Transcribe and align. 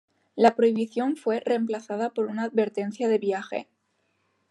La 0.35 0.55
prohibición 0.55 1.15
fue 1.15 1.41
reemplazada 1.41 2.09
por 2.11 2.25
una 2.25 2.41
advertencia 2.45 3.07
de 3.07 3.19
viaje. 3.19 3.67